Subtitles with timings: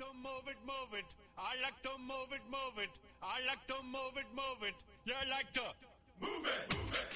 [0.00, 1.04] to move it, move it.
[1.36, 2.88] I like to move it, move it.
[3.20, 4.74] I like to move it, move it.
[5.04, 5.66] You like to
[6.20, 7.08] move it, move it.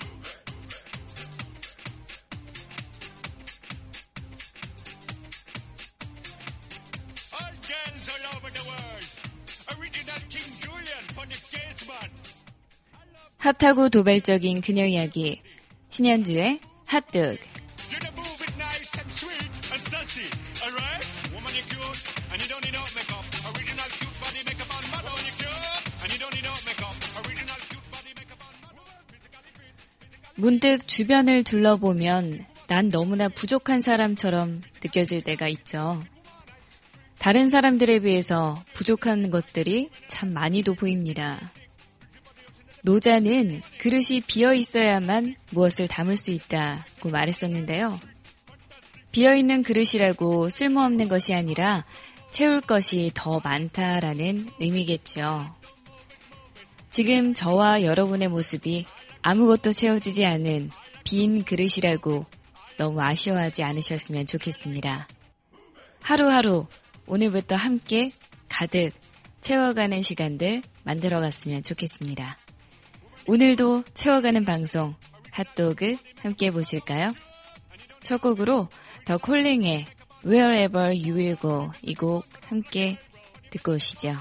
[7.32, 9.06] All girls all over the world.
[9.80, 12.10] Original King Julian for the case man.
[13.38, 15.42] 핫하고 도발적인 그녀 이야기.
[15.88, 17.38] 신현주의 핫뜨
[30.44, 36.02] 문득 주변을 둘러보면 난 너무나 부족한 사람처럼 느껴질 때가 있죠.
[37.16, 41.50] 다른 사람들에 비해서 부족한 것들이 참 많이도 보입니다.
[42.82, 47.98] 노자는 그릇이 비어 있어야만 무엇을 담을 수 있다고 말했었는데요.
[49.12, 51.86] 비어 있는 그릇이라고 쓸모없는 것이 아니라
[52.30, 55.54] 채울 것이 더 많다라는 의미겠죠.
[56.90, 58.84] 지금 저와 여러분의 모습이
[59.26, 60.70] 아무것도 채워지지 않은
[61.02, 62.26] 빈 그릇이라고
[62.76, 65.08] 너무 아쉬워하지 않으셨으면 좋겠습니다.
[66.02, 66.66] 하루하루
[67.06, 68.12] 오늘부터 함께
[68.50, 68.92] 가득
[69.40, 72.36] 채워가는 시간들 만들어 갔으면 좋겠습니다.
[73.26, 74.94] 오늘도 채워가는 방송
[75.30, 77.08] 핫도그 함께 보실까요?
[78.02, 78.68] 첫 곡으로
[79.06, 79.86] 더 콜링의
[80.26, 82.98] Wherever You Will Go 이 곡 함께
[83.50, 84.16] 듣고 오시죠.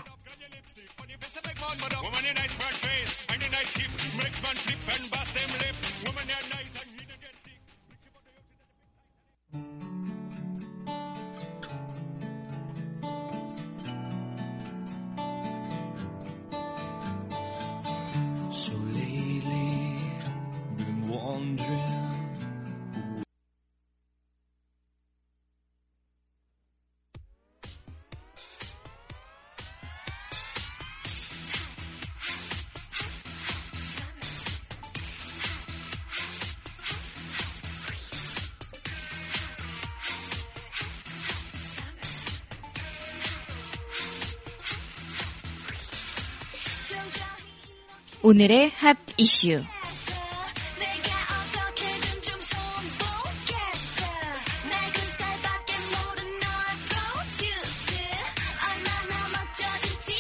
[59.54, 60.14] 질지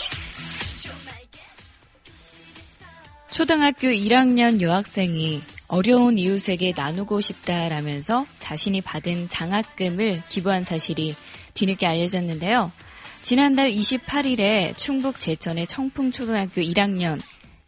[0.83, 2.85] 좀 알겠어
[3.31, 11.15] 초등학교 1학년 여학생이 어려운 이웃에게 나누고 싶다라면서 자신이 받은 장학금을 기부한 사실이
[11.53, 12.73] 뒤늦게 알려졌는데요.
[13.21, 17.21] 지난달 28일에 충북 제천의 청풍초등학교 1학년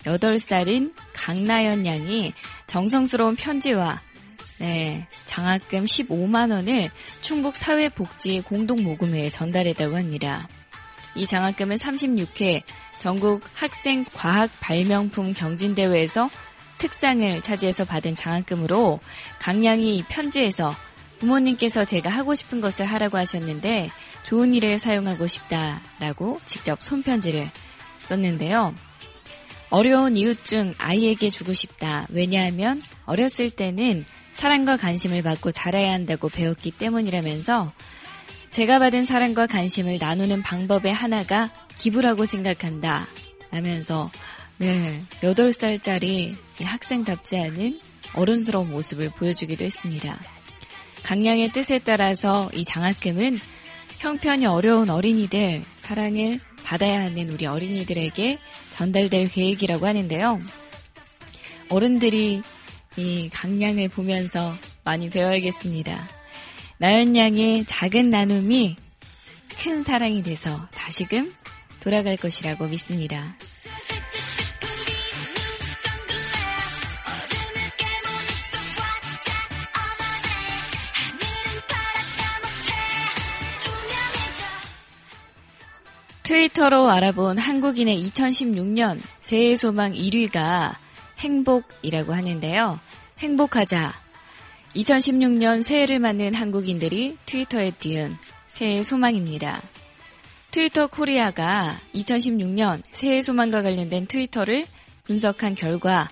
[0.05, 2.33] 8살인 강나연 양이
[2.67, 4.01] 정성스러운 편지와
[4.59, 6.89] 네, 장학금 15만 원을
[7.21, 10.47] 충북 사회복지 공동 모금회에 전달했다고 합니다.
[11.15, 12.63] 이 장학금은 36회
[12.99, 16.29] 전국 학생 과학 발명품 경진대회에서
[16.77, 18.99] 특상을 차지해서 받은 장학금으로
[19.39, 20.73] 강양이 이 편지에서
[21.19, 23.89] 부모님께서 제가 하고 싶은 것을 하라고 하셨는데
[24.23, 27.49] 좋은 일에 사용하고 싶다라고 직접 손편지를
[28.03, 28.73] 썼는데요.
[29.75, 32.07] 어려운 이웃 중 아이에게 주고 싶다.
[32.09, 37.73] 왜냐하면 어렸을 때는 사랑과 관심을 받고 자라야 한다고 배웠기 때문이라면서
[38.51, 43.05] 제가 받은 사랑과 관심을 나누는 방법의 하나가 기부라고 생각한다.
[43.51, 44.09] 라면서,
[44.55, 47.81] 네, 8살짜리 이 학생답지 않은
[48.13, 50.17] 어른스러운 모습을 보여주기도 했습니다.
[51.03, 53.41] 강양의 뜻에 따라서 이 장학금은
[53.97, 58.39] 형편이 어려운 어린이들, 사랑을 받아야 하는 우리 어린이들에게
[58.71, 60.39] 전달될 계획이라고 하는데요.
[61.69, 62.41] 어른들이
[62.97, 64.53] 이 강양을 보면서
[64.83, 66.07] 많이 배워야겠습니다.
[66.77, 68.75] 나연 양의 작은 나눔이
[69.61, 71.33] 큰 사랑이 돼서 다시금
[71.79, 73.37] 돌아갈 것이라고 믿습니다.
[86.25, 90.73] 트위터로 알아본 한국인의 2016년 새해 소망 1위가
[91.19, 92.79] 행복이라고 하는데요.
[93.19, 93.93] 행복하자.
[94.75, 98.17] 2016년 새해를 맞는 한국인들이 트위터에 띄운
[98.47, 99.61] 새해 소망입니다.
[100.49, 104.65] 트위터 코리아가 2016년 새해 소망과 관련된 트위터를
[105.03, 106.09] 분석한 결과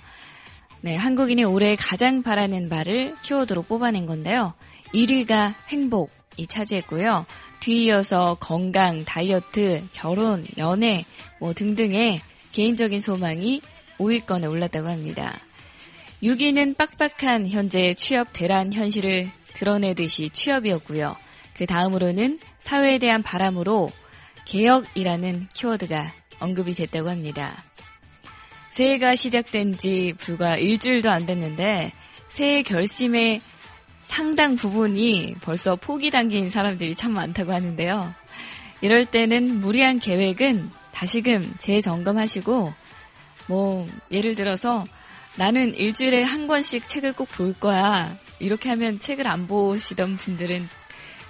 [0.82, 4.54] 네, 한국인이 올해 가장 바라는 바를 키워드로 뽑아낸 건데요.
[4.94, 7.26] 1위가 행복이 차지했고요.
[7.64, 11.06] 뒤이어서 건강, 다이어트, 결혼, 연애
[11.40, 12.20] 뭐 등등의
[12.52, 13.62] 개인적인 소망이
[13.98, 15.34] 5위권에 올랐다고 합니다.
[16.22, 21.16] 6위는 빡빡한 현재 취업 대란 현실을 드러내듯이 취업이었고요.
[21.56, 23.90] 그 다음으로는 사회에 대한 바람으로
[24.46, 27.64] 개혁이라는 키워드가 언급이 됐다고 합니다.
[28.72, 31.94] 새해가 시작된 지 불과 일주일도 안 됐는데
[32.28, 33.42] 새해 결심의
[34.14, 38.14] 상당 부분이 벌써 포기 단계인 사람들이 참 많다고 하는데요.
[38.82, 42.74] 이럴 때는 무리한 계획은 다시금 재점검하시고
[43.48, 44.86] 뭐 예를 들어서
[45.36, 48.16] 나는 일주일에 한 권씩 책을 꼭 볼 거야.
[48.40, 50.70] 이렇게 하면 책을 안 보시던 분들은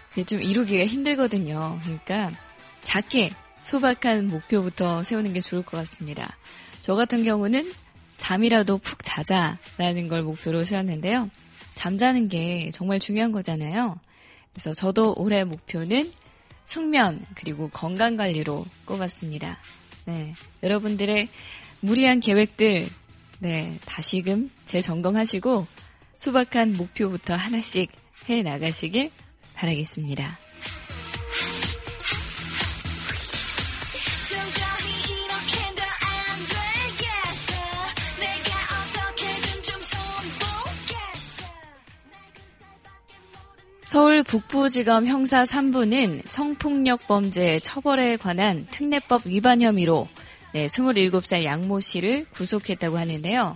[0.09, 1.79] 그게 좀 이루기가 힘들거든요.
[1.83, 2.37] 그러니까
[2.81, 3.31] 작게
[3.63, 6.35] 소박한 목표부터 세우는 게 좋을 것 같습니다.
[6.81, 7.71] 저 같은 경우는
[8.17, 11.29] 잠이라도 푹 자자라는 걸 목표로 세웠는데요.
[11.75, 13.99] 잠자는 게 정말 중요한 거잖아요.
[14.51, 16.11] 그래서 저도 올해 목표는
[16.65, 19.59] 숙면 그리고 건강 관리로 꼽았습니다.
[20.05, 20.35] 네.
[20.61, 21.27] 여러분들의
[21.81, 22.87] 무리한 계획들
[23.39, 25.67] 네, 다시금 재점검하시고
[26.19, 27.91] 소박한 목표부터 하나씩
[28.29, 29.11] 해 나가시길
[29.55, 30.39] 바라겠습니다.
[43.93, 50.07] 서울 북부지검 형사 3부는 성폭력 범죄 처벌에 관한 특례법 위반 혐의로
[50.51, 53.55] 네, 27살 양모 씨를 구속했다고 하는데요.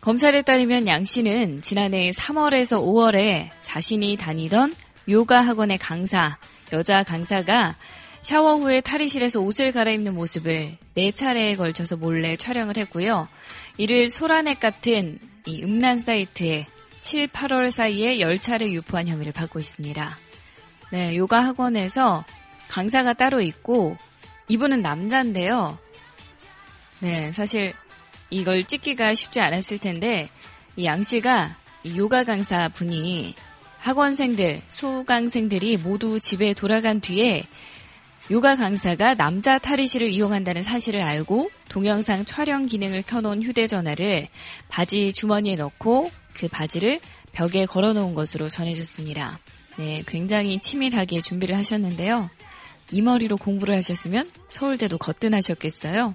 [0.00, 4.74] 검찰에 따르면 양 씨는 지난해 3월에서 5월에 자신이 다니던
[5.08, 6.36] 요가 학원의 강사,
[6.72, 7.76] 여자 강사가
[8.22, 13.28] 샤워 후에 탈의실에서 옷을 갈아입는 모습을 네 차례에 걸쳐서 몰래 촬영을 했고요.
[13.76, 16.66] 이를 소라넷 같은 이 음란 사이트에
[17.00, 20.18] 7, 8월 사이에 10차례 유포한 혐의를 받고 있습니다.
[20.92, 22.24] 네, 요가 학원에서
[22.68, 23.96] 강사가 따로 있고
[24.48, 25.78] 이분은 남자인데요.
[27.00, 27.72] 네, 사실
[28.30, 30.28] 이걸 찍기가 쉽지 않았을 텐데
[30.76, 33.34] 이 양 씨가 이 요가 강사 분이
[33.80, 37.44] 학원생들, 수강생들이 모두 집에 돌아간 뒤에
[38.30, 44.28] 요가 강사가 남자 탈의실을 이용한다는 사실을 알고 동영상 촬영 기능을 켜놓은 휴대전화를
[44.68, 47.00] 바지 주머니에 넣고 그 바지를
[47.32, 49.38] 벽에 걸어놓은 것으로 전해졌습니다.
[49.76, 52.30] 네, 굉장히 치밀하게 준비를 하셨는데요.
[52.92, 56.14] 이 머리로 공부를 하셨으면 서울대도 거뜬하셨겠어요.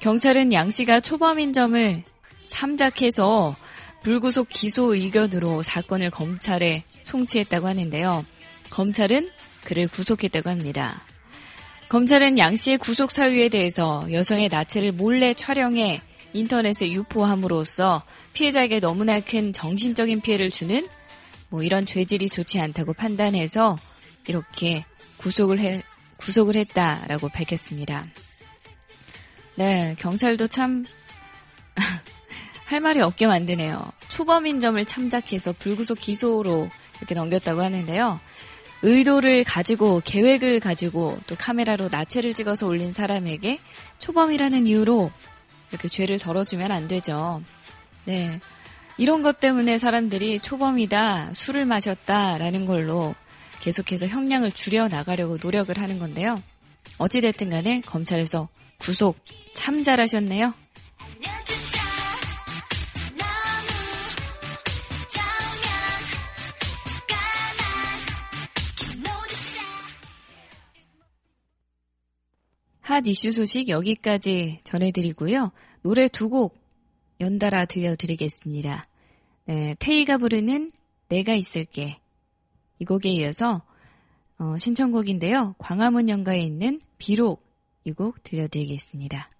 [0.00, 2.02] 경찰은 양 씨가 초범인 점을
[2.46, 3.56] 참작해서
[4.02, 8.24] 불구속 기소 의견으로 사건을 검찰에 송치했다고 하는데요.
[8.70, 9.30] 검찰은
[9.64, 11.02] 그를 구속했다고 합니다.
[11.88, 16.00] 검찰은 양 씨의 구속 사유에 대해서 여성의 나체를 몰래 촬영해
[16.32, 18.02] 인터넷에 유포함으로써
[18.38, 20.86] 피해자에게 너무나 큰 정신적인 피해를 주는
[21.48, 23.76] 뭐 이런 죄질이 좋지 않다고 판단해서
[24.28, 24.84] 이렇게
[25.16, 25.82] 구속을 해,
[26.18, 28.06] 구속을 했다라고 밝혔습니다.
[29.56, 30.84] 네, 경찰도 참,
[32.66, 33.90] 할 말이 없게 만드네요.
[34.08, 36.68] 초범인 점을 참작해서 불구속 기소로
[36.98, 38.20] 이렇게 넘겼다고 하는데요.
[38.82, 43.58] 의도를 가지고, 계획을 가지고, 또 카메라로 나체를 찍어서 올린 사람에게
[43.98, 45.10] 초범이라는 이유로
[45.72, 47.42] 이렇게 죄를 덜어주면 안 되죠.
[48.08, 48.40] 네.
[48.96, 53.14] 이런 것 때문에 사람들이 초범이다, 술을 마셨다라는 걸로
[53.60, 56.42] 계속해서 형량을 줄여 나가려고 노력을 하는 건데요.
[56.96, 59.18] 어찌됐든 간에 검찰에서 구속
[59.52, 60.54] 참 잘하셨네요.
[72.80, 75.52] 핫 이슈 소식 여기까지 전해드리고요.
[75.82, 76.57] 노래 두 곡
[77.20, 78.84] 연달아 들려드리겠습니다.
[79.46, 80.70] 네, 테이가 부르는
[81.08, 81.98] 내가 있을게.
[82.78, 83.62] 이 곡에 이어서
[84.38, 85.54] 어, 신청곡인데요.
[85.58, 87.46] 광화문 연가에 있는 비록
[87.84, 89.30] 이 곡 들려드리겠습니다.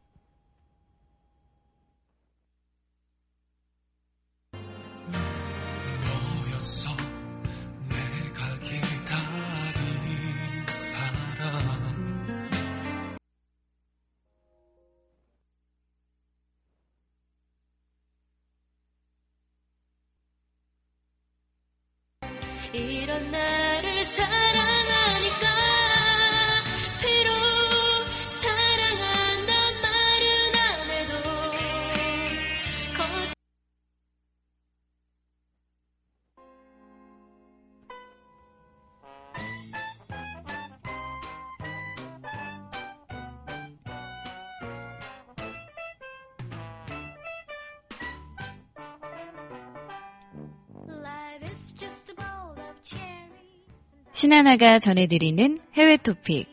[54.13, 56.51] 신하나가 전해드리는 해외 토픽.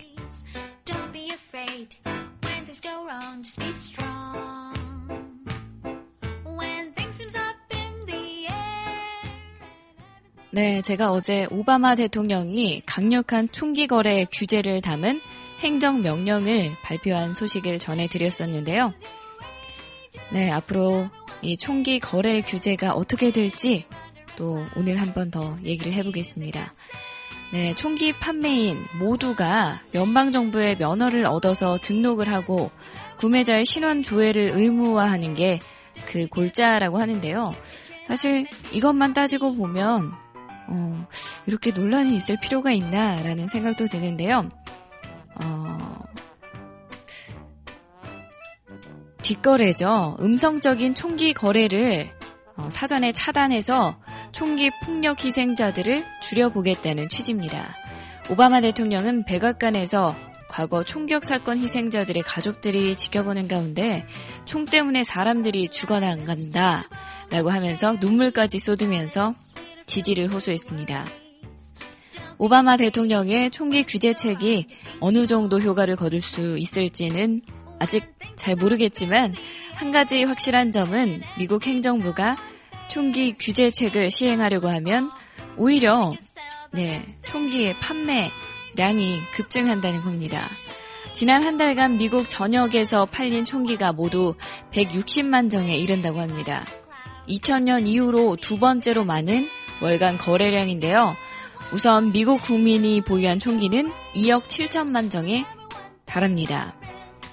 [10.52, 15.20] 네, 제가 어제 오바마 대통령이 강력한 총기 거래 규제를 담은
[15.60, 18.94] 행정 명령을 발표한 소식을 전해드렸었는데요.
[20.32, 21.10] 네, 앞으로
[21.42, 23.86] 이 총기 거래 규제가 어떻게 될지
[24.38, 26.74] 또 오늘 한 번 더 얘기를 해보겠습니다.
[27.54, 32.72] 네, 총기 판매인 모두가 연방정부의 면허를 얻어서 등록을 하고
[33.18, 35.60] 구매자의 신원 조회를 의무화하는 게
[36.06, 37.56] 그 골자라고 하는데요.
[38.08, 40.12] 사실 이것만 따지고 보면
[40.68, 41.08] 어,
[41.46, 44.50] 이렇게 논란이 있을 필요가 있나라는 생각도 드는데요.
[45.42, 46.00] 어,
[49.22, 50.18] 뒷거래죠.
[50.20, 52.15] 음성적인 총기 거래를 어,
[52.70, 53.98] 사전에 차단해서
[54.32, 57.76] 총기 폭력 희생자들을 줄여보겠다는 취지입니다.
[58.30, 60.16] 오바마 대통령은 백악관에서
[60.50, 64.06] 과거 총격 사건 희생자들의 가족들이 지켜보는 가운데
[64.46, 66.84] 총 때문에 사람들이 죽어나간다
[67.30, 69.34] 라고 하면서 눈물까지 쏟으면서
[69.86, 71.06] 지지를 호소했습니다.
[72.38, 74.68] 오바마 대통령의 총기 규제책이
[75.00, 77.42] 어느 정도 효과를 거둘 수 있을지는
[77.80, 78.06] 아직
[78.36, 79.34] 잘 모르겠지만
[79.74, 82.36] 한 가지 확실한 점은 미국 행정부가
[82.90, 85.12] 총기 규제책을 시행하려고 하면
[85.58, 86.14] 오히려
[86.72, 90.42] 네, 총기의 판매량이 급증한다는 겁니다.
[91.14, 94.36] 지난 한 달간 미국 전역에서 팔린 총기가 모두
[94.72, 96.66] 160만 정에 이른다고 합니다.
[97.30, 99.48] 2000년 이후로 두 번째로 많은
[99.82, 101.16] 월간 거래량인데요.
[101.72, 105.46] 우선 미국 국민이 보유한 총기는 2억 7천만 정에
[106.06, 106.76] 달합니다.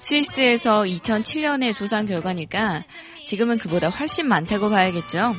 [0.03, 2.83] 스위스에서 2007년에 조사한 결과니까
[3.25, 5.33] 지금은 그보다 훨씬 많다고 봐야겠죠.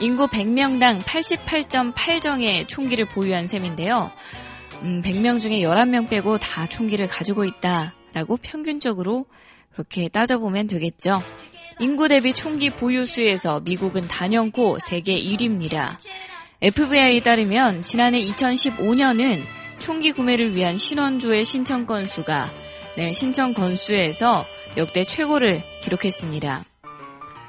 [0.00, 4.10] 인구 100명당 88.8정의 총기를 보유한 셈인데요.
[4.82, 9.26] 음, 100명 중에 11명 빼고 다 총기를 가지고 있다라고 평균적으로
[9.72, 11.22] 그렇게 따져보면 되겠죠.
[11.78, 15.98] 인구 대비 총기 보유 수에서 미국은 단연코 세계 1위입니다.
[16.62, 19.44] FBI에 따르면 지난해 2015년은
[19.78, 22.61] 총기 구매를 위한 신원조의 신청 건수가
[22.94, 24.44] 네, 신청 건수에서
[24.76, 26.62] 역대 최고를 기록했습니다.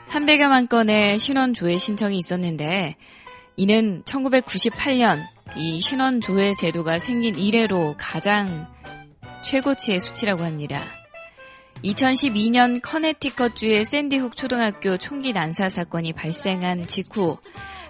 [0.08, 2.96] 300여만 건의 신원 조회 신청이 있었는데
[3.58, 5.20] 이는 1998년
[5.58, 8.68] 이 신원 조회 제도가 생긴 이래로 가장
[9.44, 10.82] 최고치의 수치라고 합니다.
[11.84, 17.38] 2012년 커네티컷주의 샌디훅 초등학교 총기 난사 사건이 발생한 직후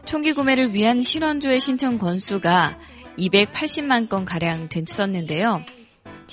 [0.06, 2.80] 총기 구매를 위한 신원조회 신청 건수가
[3.20, 5.64] 280만 건 가량 됐었는데요.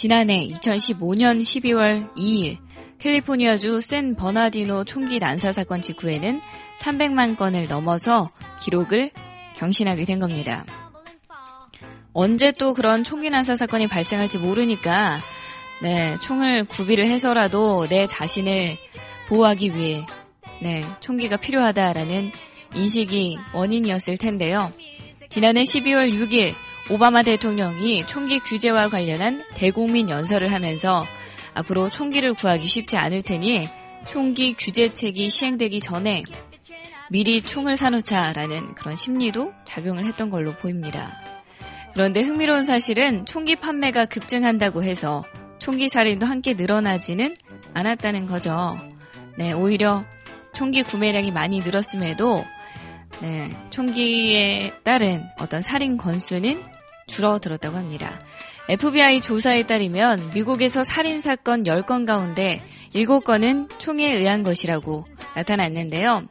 [0.01, 2.57] 지난해 2015년 12월 2일
[3.01, 6.41] 캘리포니아주 샌 버나디노 총기 난사 사건 직후에는
[6.79, 8.31] 300만 건을 넘어서
[8.63, 9.11] 기록을
[9.57, 10.65] 경신하게 된 겁니다.
[12.15, 15.21] 언제 또 그런 총기 난사 사건이 발생할지 모르니까
[15.83, 18.79] 네, 총을 구비를 해서라도 내 자신을
[19.29, 20.07] 보호하기 위해
[20.63, 22.31] 네, 총기가 필요하다라는
[22.75, 24.73] 인식이 원인이었을 텐데요.
[25.29, 26.55] 지난해 12월 6일
[26.91, 31.07] 오바마 대통령이 총기 규제와 관련한 대국민 연설을 하면서
[31.55, 33.69] 앞으로 총기를 구하기 쉽지 않을 테니
[34.05, 36.25] 총기 규제책이 시행되기 전에
[37.09, 41.17] 미리 총을 사놓자라는 그런 심리도 작용을 했던 걸로 보입니다.
[41.93, 45.25] 그런데 흥미로운 사실은 총기 판매가 급증한다고 해서
[45.61, 47.37] 총기 살인도 함께 늘어나지는
[47.73, 48.77] 않았다는 거죠.
[49.39, 50.05] 네, 오히려
[50.53, 52.45] 총기 구매량이 많이 늘었음에도
[53.23, 56.70] 네, 총기에 따른 어떤 살인 건수는
[57.11, 58.21] 줄어들었다고 합니다.
[58.69, 62.63] FBI 조사에 따르면 미국에서 살인사건 10건 가운데
[62.95, 66.29] 7건은 총에 의한 것이라고 나타났는데요.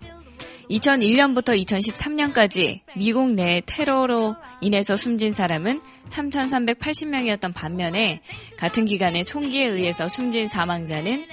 [0.70, 8.22] 2001년부터 2013년까지 미국 내 테러로 인해서 숨진 사람은 3,380명이었던 반면에
[8.58, 11.26] 같은 기간에 총기에 의해서 숨진 사망자는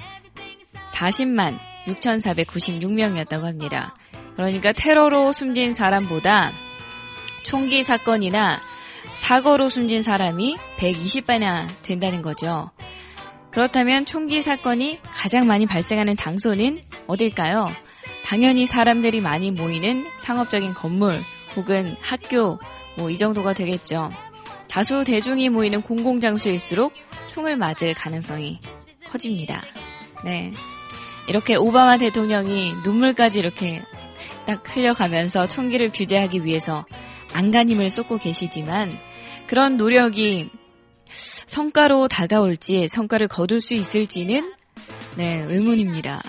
[0.92, 3.94] 40만 6,496명이었다고 합니다.
[4.34, 6.50] 그러니까 테러로 숨진 사람보다
[7.44, 8.58] 총기 사건이나
[9.16, 12.70] 사고로 숨진 사람이 120배나 된다는 거죠.
[13.50, 17.66] 그렇다면 총기 사건이 가장 많이 발생하는 장소는 어딜까요?
[18.24, 21.18] 당연히 사람들이 많이 모이는 상업적인 건물
[21.56, 22.58] 혹은 학교
[22.98, 24.10] 뭐 이 정도가 되겠죠.
[24.68, 26.92] 다수 대중이 모이는 공공장소일수록
[27.32, 28.60] 총을 맞을 가능성이
[29.08, 29.62] 커집니다.
[30.24, 30.50] 네.
[31.28, 33.82] 이렇게 오바마 대통령이 눈물까지 이렇게
[34.46, 36.84] 딱 흘려가면서 총기를 규제하기 위해서
[37.36, 38.90] 안간힘을 쏟고 계시지만
[39.46, 40.50] 그런 노력이
[41.46, 44.52] 성과로 다가올지 성과를 거둘 수 있을지는
[45.16, 46.22] 네, 의문입니다.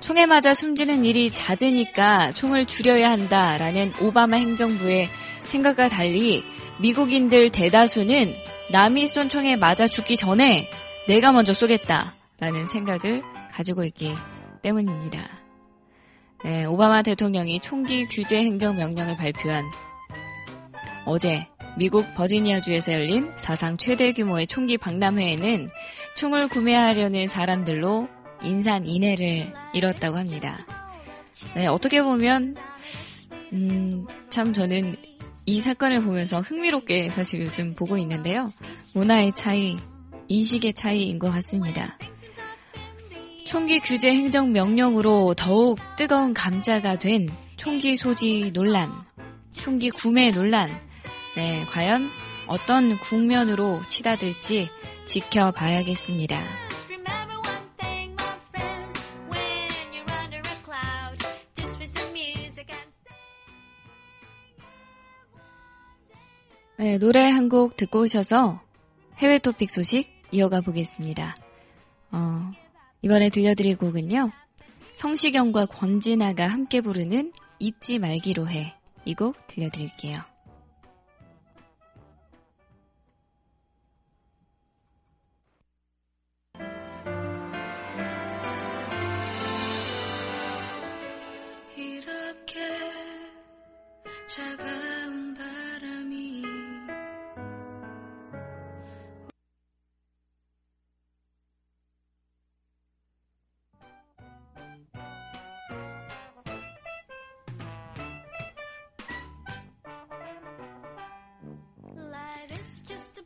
[0.00, 5.08] 총에 맞아 숨지는 일이 잦으니까 총을 줄여야 한다라는 오바마 행정부의
[5.44, 6.44] 생각과 달리
[6.80, 8.34] 미국인들 대다수는
[8.72, 10.68] 남이 쏜 총에 맞아 죽기 전에
[11.06, 13.22] 내가 먼저 쏘겠다라는 생각을
[13.52, 14.14] 가지고 있기
[14.62, 15.28] 때문입니다.
[16.44, 19.64] 네, 오바마 대통령이 총기 규제 행정 명령을 발표한
[21.04, 25.70] 어제 미국 버지니아주에서 열린 사상 최대 규모의 총기 박람회에는
[26.16, 28.08] 총을 구매하려는 사람들로
[28.42, 30.56] 인산인해를 이뤘다고 합니다.
[31.54, 32.56] 네, 어떻게 보면
[33.52, 34.96] 음, 참 저는
[35.46, 38.48] 이 사건을 보면서 흥미롭게 사실 요즘 보고 있는데요.
[38.94, 39.76] 문화의 차이,
[40.28, 41.98] 인식의 차이인 것 같습니다.
[43.44, 48.92] 총기 규제 행정 명령으로 더욱 뜨거운 감자가 된 총기 소지 논란,
[49.52, 50.70] 총기 구매 논란.
[51.36, 52.08] 네, 과연
[52.46, 54.68] 어떤 국면으로 치닫을지
[55.06, 56.42] 지켜봐야겠습니다.
[66.78, 68.60] 네, 노래 한 곡 듣고 오셔서
[69.18, 71.36] 해외 토픽 소식 이어가 보겠습니다.
[72.12, 72.50] 어,
[73.02, 74.30] 이번에 들려드릴 곡은요.
[74.94, 78.74] 성시경과 권진아가 함께 부르는 잊지 말기로 해.
[79.04, 80.31] 이 곡 들려드릴게요.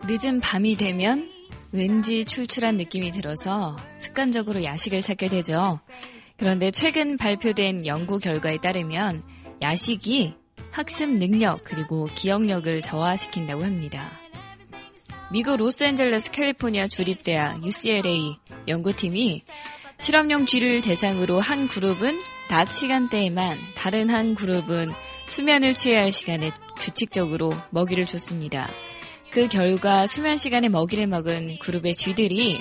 [0.09, 1.29] 늦은 밤이 되면
[1.73, 5.81] 왠지 출출한 느낌이 들어서 습관적으로 야식을 찾게 되죠.
[6.37, 9.25] 그런데 최근 발표된 연구 결과에 따르면
[9.63, 10.35] 야식이
[10.71, 14.13] 학습 능력 그리고 기억력을 저하시킨다고 합니다.
[15.33, 18.37] 미국 로스앤젤레스 캘리포니아 주립대학 UCLA
[18.69, 19.43] 연구팀이
[20.01, 22.17] 실험용 쥐를 대상으로 한 그룹은
[22.49, 24.93] 낮 시간대에만 다른 한 그룹은
[25.27, 28.69] 수면을 취해야 할 시간에 규칙적으로 먹이를 줬습니다.
[29.37, 32.59] 그 결과 수면 시간에 먹이를 먹은 그룹의 쥐들이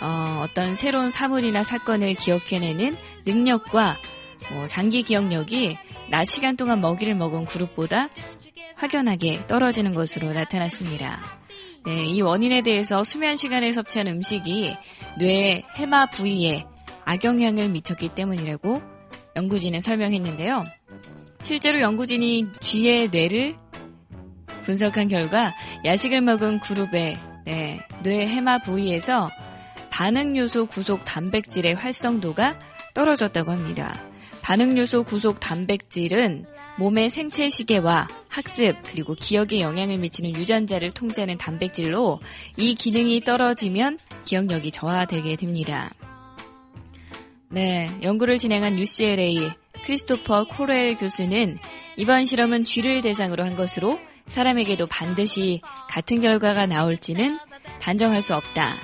[0.00, 3.98] 어, 떤 새로운 사물이나 사건을 기억해내는 능력과
[4.54, 5.76] 뭐 장기 기억력이
[6.08, 8.08] 낮 시간 동안 먹이를 먹은 그룹보다
[8.76, 11.20] 확연하게 떨어지는 것으로 나타났습니다.
[11.84, 14.76] 네, 이 원인에 대해서 수면 시간에 섭취한 음식이
[15.18, 16.64] 뇌의 해마 부위에
[17.04, 18.80] 악영향을 미쳤기 때문이라고
[19.36, 20.64] 연구진은 설명했는데요.
[21.42, 23.56] 실제로 연구진이 쥐의 뇌를
[24.68, 25.54] 분석한 결과
[25.86, 29.30] 야식을 먹은 그룹의 네, 뇌 해마 부위에서
[29.88, 32.58] 반응 요소 구속 단백질의 활성도가
[32.92, 34.04] 떨어졌다고 합니다.
[34.42, 36.44] 반응 요소 구속 단백질은
[36.76, 42.20] 몸의 생체 시계와 학습 그리고 기억에 영향을 미치는 유전자를 통제하는 단백질로
[42.58, 45.88] 이 기능이 떨어지면 기억력이 저하되게 됩니다.
[47.48, 49.50] 네, 연구를 진행한 UCLA
[49.86, 51.56] 크리스토퍼 코렐 교수는
[51.96, 57.38] 이번 실험은 쥐를 대상으로 한 것으로 사람에게도 반드시 같은 결과가 나올지는
[57.80, 58.74] 단정할 수 없다.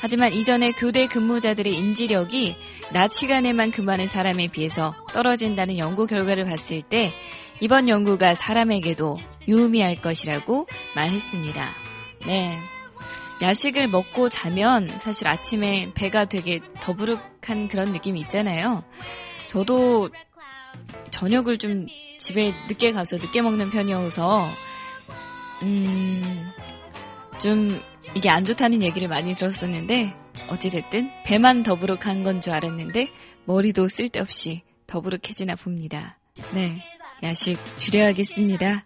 [0.00, 2.56] 하지만 이전에 교대 근무자들의 인지력이
[2.92, 7.12] 낮 시간에만 근무하는 사람에 비해서 떨어진다는 연구 결과를 봤을 때
[7.60, 11.68] 이번 연구가 사람에게도 유의미할 것이라고 말했습니다.
[12.26, 12.58] 네.
[13.42, 18.84] 야식을 먹고 자면 사실 아침에 배가 되게 더부룩한 그런 느낌이 있잖아요.
[19.48, 20.10] 저도
[21.10, 21.86] 저녁을 좀
[22.18, 24.46] 집에 늦게 가서 늦게 먹는 편이어서
[25.62, 26.50] 음,
[27.40, 27.68] 좀
[28.14, 30.14] 이게 안 좋다는 얘기를 많이 들었었는데
[30.50, 33.08] 어찌됐든 배만 더부룩한 건 줄 알았는데
[33.44, 36.18] 머리도 쓸데없이 더부룩해지나 봅니다.
[36.54, 36.78] 네,
[37.22, 38.84] 야식 줄여야겠습니다.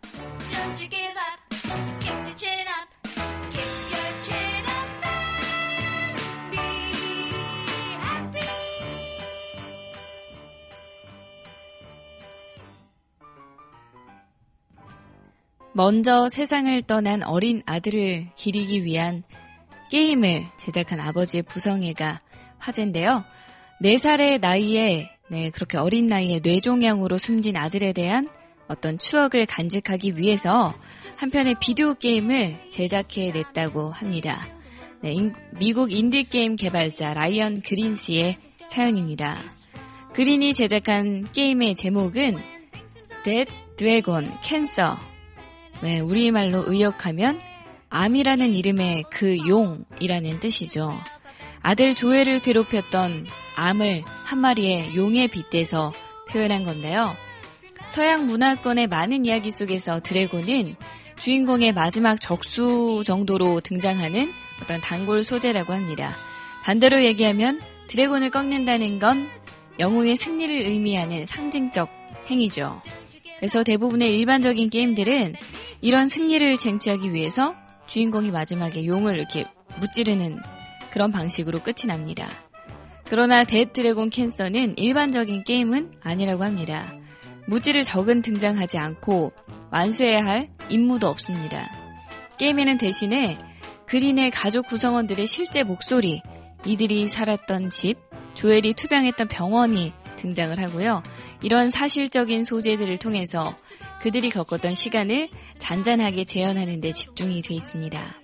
[15.75, 19.25] 먼저 세상을 떠난 어린 아들을 기리기 위한
[19.91, 22.21] 게임을 제작한 아버지의 부성애가
[22.59, 23.25] 화제인데요.
[23.83, 28.29] 4살의 나이에, 네, 그렇게 어린 나이에 뇌종양으로 숨진 아들에 대한
[28.69, 30.75] 어떤 추억을 간직하기 위해서
[31.19, 34.47] 한편의 비디오 게임을 제작해 냈다고 합니다.
[35.03, 39.39] 네, 인- 미국 인디게임 개발자 라이언 그린스의 사연입니다.
[40.15, 42.39] 그린이 제작한 게임의 제목은
[43.25, 44.95] That Dragon Cancer
[45.85, 47.39] 네, 우리말로 의역하면
[47.91, 50.99] 암이라는 이름의 그 용이라는 뜻이죠.
[51.61, 53.27] 아들 조엘을 괴롭혔던
[53.59, 55.93] 암을 한 마리의 용에 빗대서
[56.31, 57.13] 표현한 건데요.
[57.87, 60.77] 서양 문화권의 많은 이야기 속에서 드래곤은
[61.17, 66.15] 주인공의 마지막 적수 정도로 등장하는 어떤 단골 소재라고 합니다.
[66.63, 69.29] 반대로 얘기하면 드래곤을 꺾는다는 건
[69.79, 71.91] 영웅의 승리를 의미하는 상징적
[72.31, 72.81] 행위죠.
[73.39, 75.35] 그래서 대부분의 일반적인 게임들은
[75.81, 77.55] 이런 승리를 쟁취하기 위해서
[77.87, 79.47] 주인공이 마지막에 용을 이렇게
[79.81, 80.41] 무찌르는
[80.91, 82.29] 그런 방식으로 끝이 납니다.
[83.07, 86.95] 그러나 That Dragon Cancer는 일반적인 게임은 아니라고 합니다.
[87.47, 89.33] 무찌를 적은 등장하지 않고
[89.71, 91.71] 완수해야 할 임무도 없습니다.
[92.39, 93.39] 게임에는 대신에
[93.87, 96.23] 그린의 가족 구성원들의 실제 목소리,
[96.65, 97.97] 이들이 살았던 집,
[98.35, 101.03] 조엘이 투병했던 병원이 등장을 하고요.
[101.45, 103.55] 이런 사실적인 소재들을 통해서
[104.01, 105.29] 그들이 겪었던 시간을
[105.59, 108.15] 잔잔하게 재현하는 데 집중이 돼 있습니다.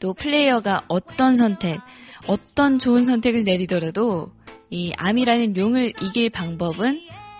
[0.00, 1.80] 또 플레이어가 어떤 선택,
[2.26, 4.32] 어떤 좋은 선택을 내리더라도
[4.70, 6.98] 이 암이라는 용을 이길 방법은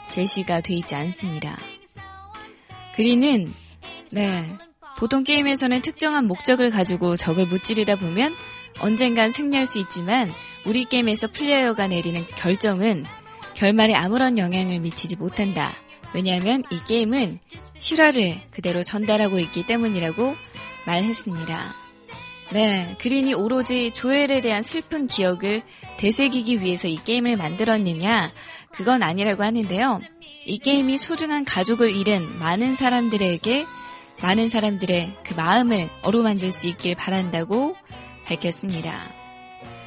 [0.09, 1.59] 제시가 돼 있지 않습니다.
[2.95, 3.55] 그리는
[4.11, 4.45] 네
[4.99, 8.35] 보통 게임에서는 특정한 목적을 가지고 적을 무찌르다 보면
[8.81, 10.31] 언젠간 승리할 수 있지만
[10.67, 13.07] 우리 게임에서 플레이어가 내리는 결정은
[13.62, 15.70] 결말에 아무런 영향을 미치지 못한다.
[16.12, 17.38] 왜냐하면 이 게임은
[17.75, 20.35] 실화를 그대로 전달하고 있기 때문이라고
[20.85, 21.61] 말했습니다.
[22.55, 25.62] 네, 그린이 오로지 조엘에 대한 슬픈 기억을
[25.96, 28.33] 되새기기 위해서 이 게임을 만들었느냐?
[28.72, 30.01] 그건 아니라고 하는데요.
[30.44, 33.64] 이 게임이 소중한 가족을 잃은 많은 사람들에게
[34.22, 37.77] 많은 사람들의 그 마음을 어루만질 수 있길 바란다고
[38.25, 38.92] 밝혔습니다.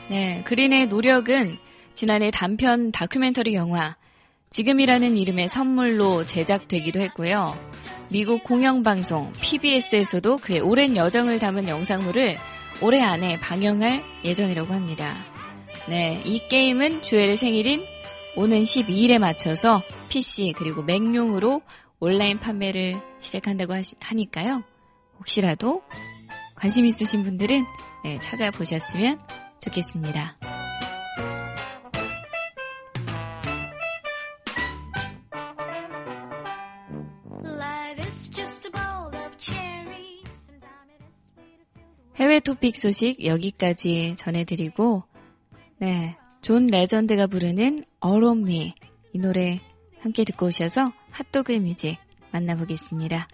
[0.08, 1.58] 네, 그린의 노력은
[1.96, 3.96] 지난해 단편 다큐멘터리 영화
[4.50, 7.58] 지금이라는 이름의 선물로 제작되기도 했고요.
[8.10, 12.38] 미국 공영방송 PBS에서도 그의 오랜 여정을 담은 영상물을
[12.82, 15.16] 올해 안에 방영할 예정이라고 합니다.
[15.90, 17.84] 네, 이 게임은 주엘의 생일인
[18.36, 21.62] 오는 12일에 맞춰서 PC 그리고 맥용으로
[22.00, 24.64] 온라인 판매를 시작한다고 하시, 하니까요.
[25.20, 25.82] 혹시라도
[26.56, 27.66] 관심 있으신 분들은
[28.04, 29.20] 네, 찾아보셨으면
[29.62, 30.38] 좋겠습니다.
[42.36, 45.04] 해외 토픽 소식 여기까지 전해드리고,
[45.80, 47.86] 네, 존 레전드가 부르는
[48.40, 48.74] Me
[49.14, 49.62] 이 노래
[50.02, 51.98] 함께 듣고 오셔서 핫도그 music
[52.32, 53.30] 만나보겠습니다.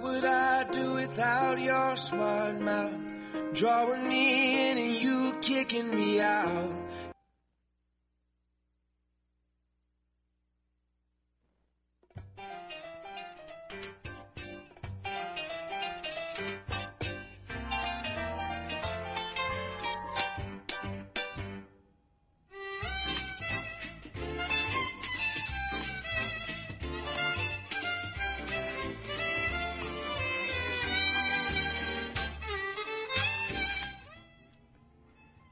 [0.00, 2.92] What would I do without your smart mouth?
[3.52, 6.70] Drawing me in and you kicking me out.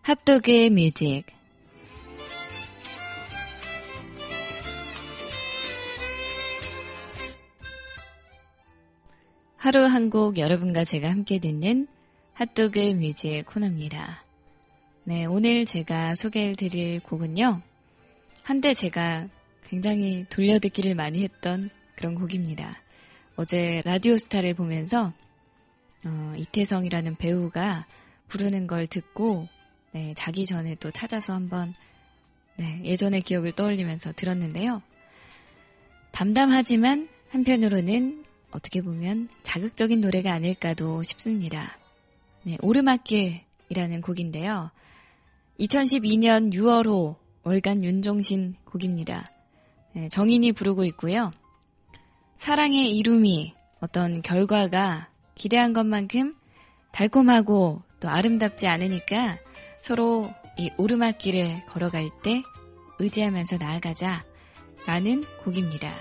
[0.07, 1.25] 핫도그의 뮤직
[9.57, 11.89] 하루 한 곡 여러분과 제가 함께 듣는
[12.35, 14.23] 핫도그 뮤직 코너입니다.
[15.03, 17.61] 네, 오늘 제가 소개해 드릴 곡은요.
[18.45, 19.27] 한때 제가
[19.65, 22.81] 굉장히 돌려듣기를 많이 했던 그런 곡입니다.
[23.35, 25.13] 어제 라디오스타를 보면서
[26.05, 27.87] 어, 이태성이라는 배우가
[28.29, 29.49] 부르는 걸 듣고
[29.97, 31.73] 네, 자기 전에 또 찾아서 한번
[32.57, 34.83] 네, 예전의 기억을 떠올리면서 들었는데요.
[36.13, 41.79] 담담하지만 한편으로는 어떻게 보면 자극적인 노래가 아닐까도 싶습니다.
[42.43, 44.71] 네, 오르막길이라는 곡인데요.
[45.61, 49.31] 2012년 6월호 월간 윤종신 곡입니다.
[49.95, 51.33] 네, 정인이 부르고 있고요.
[52.37, 56.35] 사랑의 이름이 어떤 결과가 기대한 것만큼
[56.93, 59.39] 달콤하고 또 아름답지 않으니까
[59.87, 62.43] 서로 이 오르막길을 걸어갈 때
[62.99, 64.25] 의지하면서 나아가자
[64.85, 65.93] 라는 곡입니다.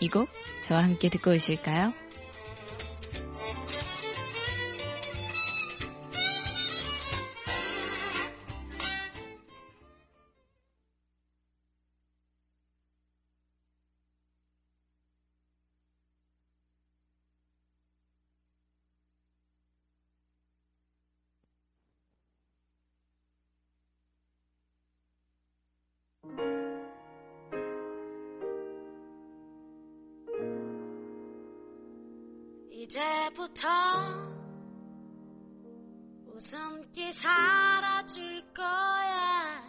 [0.00, 0.28] 이 곡
[0.62, 1.92] 저와 함께 듣고 오실까요?
[36.40, 39.62] 웃음기 사라질 거야.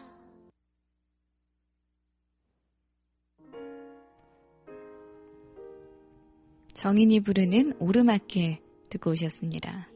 [6.74, 9.90] 정인이 부르는 오르막길 듣고 오셨습니다.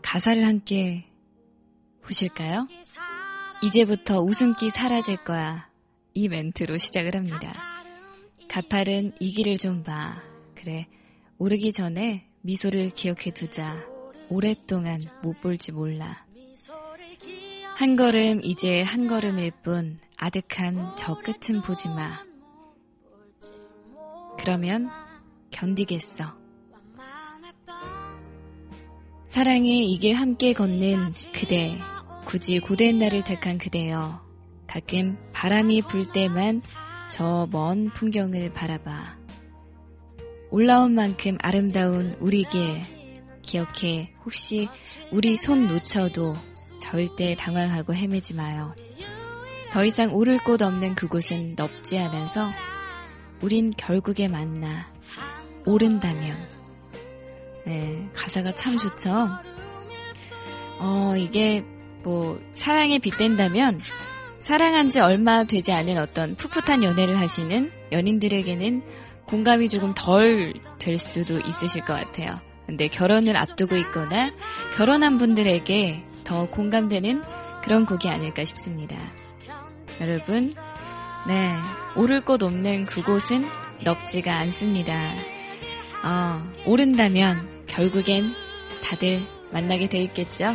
[0.00, 1.04] 가사를 함께
[2.00, 2.66] 보실까요?
[3.62, 5.70] 이제부터 웃음기 사라질 거야.
[6.14, 7.52] 이 멘트로 시작을 합니다.
[8.48, 10.22] 가파른 이 길을 좀 봐.
[10.54, 10.88] 그래,
[11.36, 13.97] 오르기 전에 미소를 기억해 두자.
[14.30, 16.24] 오랫동안 못 볼지 몰라.
[17.76, 22.18] 한 걸음 이제 한 걸음일 뿐 아득한 저 끝은 보지 마.
[24.38, 24.90] 그러면
[25.50, 26.36] 견디겠어.
[29.28, 31.78] 사랑의 이 길 함께 걷는 그대,
[32.24, 34.26] 굳이 고된 날을 택한 그대여.
[34.66, 36.60] 가끔 바람이 불 때만
[37.10, 39.16] 저 먼 풍경을 바라봐.
[40.50, 42.80] 올라온 만큼 아름다운 우리 길,
[43.48, 44.68] 기억해 혹시
[45.10, 46.36] 우리 손 놓쳐도
[46.80, 48.74] 절대 당황하고 헤매지 마요.
[49.72, 52.50] 더 이상 오를 곳 없는 그곳은 넓지 않아서
[53.40, 54.92] 우린 결국에 만나
[55.64, 56.36] 오른다면
[57.64, 59.28] 네, 가사가 참 좋죠.
[60.80, 61.64] 어, 이게
[62.02, 63.80] 뭐 사랑에 빗댄다면
[64.40, 68.82] 사랑한 지 얼마 되지 않은 어떤 풋풋한 연애를 하시는 연인들에게는
[69.26, 72.47] 공감이 조금 덜 될 수도 있으실 것 같아요.
[72.68, 74.30] 근데 결혼을 앞두고 있거나
[74.76, 77.22] 결혼한 분들에게 더 공감되는
[77.62, 78.94] 그런 곡이 아닐까 싶습니다.
[80.02, 80.52] 여러분,
[81.26, 81.56] 네,
[81.96, 83.46] 오를 곳 없는 그곳은
[83.84, 85.14] 넓지가 않습니다.
[86.04, 88.34] 어, 오른다면 결국엔
[88.84, 90.54] 다들 만나게 돼 있겠죠?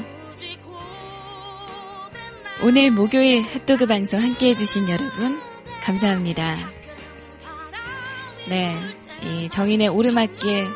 [2.62, 5.40] 오늘 목요일 핫도그 방송 함께 해주신 여러분,
[5.82, 6.58] 감사합니다.
[8.50, 8.76] 네,
[9.24, 10.68] 이 정인의 오르막길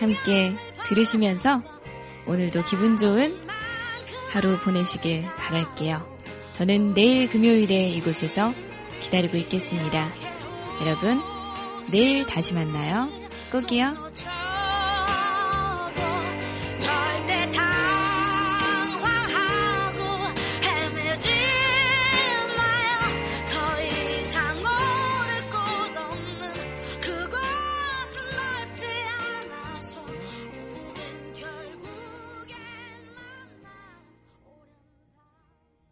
[0.00, 0.52] 함께
[0.92, 1.62] 들으시면서
[2.26, 3.34] 오늘도 기분 좋은
[4.30, 6.06] 하루 보내시길 바랄게요.
[6.52, 8.52] 저는 내일 금요일에 이곳에서
[9.00, 10.12] 기다리고 있겠습니다.
[10.82, 11.20] 여러분,
[11.90, 13.08] 내일 다시 만나요.
[13.50, 14.41] 꼭이요.